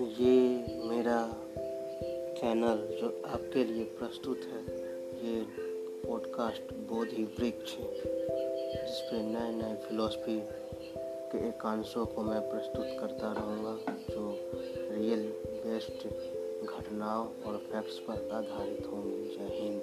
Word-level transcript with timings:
ये 0.00 0.66
मेरा 0.84 1.18
चैनल 2.40 2.96
जो 3.00 3.22
आपके 3.26 3.64
लिए 3.64 3.84
प्रस्तुत 3.84 4.38
है, 4.38 4.62
ये 5.26 5.44
पॉडकास्ट 6.06 6.74
बोधि 6.74 7.22
वृक्ष 7.38 7.76
जिस 7.76 9.00
पर 9.00 9.16
नए 9.16 9.50
नए 9.52 9.74
फिलोसफी 9.74 10.40
के 11.32 11.48
एकांशों 11.48 12.06
को 12.06 12.22
मैं 12.22 12.40
प्रस्तुत 12.40 12.86
करता 13.00 13.32
रहूँगा, 13.32 13.78
जो 14.10 14.50
रियल 14.90 15.26
बेस्ट 15.64 16.06
घटनाओं 16.66 17.26
और 17.42 17.56
फैक्ट्स 17.56 17.98
पर 17.98 18.30
आधारित 18.32 18.86
होंगे। 18.86 19.24
जय 19.26 19.56
हिंद। 19.56 19.82